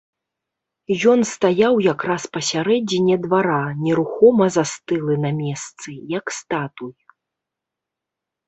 [1.11, 5.89] Ён стаяў якраз пасярэдзіне двара, нерухома застылы на месцы,
[6.19, 6.93] як статуй.